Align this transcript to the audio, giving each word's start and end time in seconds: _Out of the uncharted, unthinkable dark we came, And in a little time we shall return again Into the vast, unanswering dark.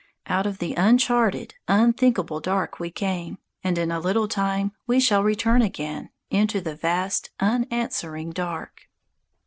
_Out 0.25 0.47
of 0.47 0.57
the 0.57 0.73
uncharted, 0.73 1.53
unthinkable 1.67 2.39
dark 2.39 2.79
we 2.79 2.89
came, 2.89 3.37
And 3.63 3.77
in 3.77 3.91
a 3.91 3.99
little 3.99 4.27
time 4.27 4.71
we 4.87 4.99
shall 4.99 5.21
return 5.23 5.61
again 5.61 6.09
Into 6.31 6.59
the 6.59 6.73
vast, 6.75 7.29
unanswering 7.39 8.31
dark. 8.31 8.89